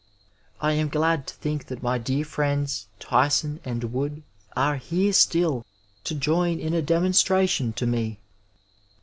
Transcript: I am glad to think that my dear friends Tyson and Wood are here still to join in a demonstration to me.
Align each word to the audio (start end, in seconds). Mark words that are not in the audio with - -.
I 0.59 0.71
am 0.73 0.89
glad 0.89 1.27
to 1.27 1.35
think 1.35 1.67
that 1.67 1.83
my 1.83 1.99
dear 1.99 2.25
friends 2.25 2.87
Tyson 2.99 3.59
and 3.63 3.93
Wood 3.93 4.23
are 4.55 4.77
here 4.77 5.13
still 5.13 5.63
to 6.05 6.15
join 6.15 6.57
in 6.57 6.73
a 6.73 6.81
demonstration 6.81 7.71
to 7.73 7.85
me. 7.85 8.19